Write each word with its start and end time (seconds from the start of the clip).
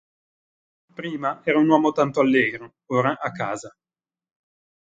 Prima 0.99 1.41
era 1.43 1.59
un 1.59 1.69
uomo 1.69 1.91
tanto 1.91 2.21
allegro; 2.21 2.73
ora 2.87 3.15
ha 3.19 3.29
casa. 3.31 3.77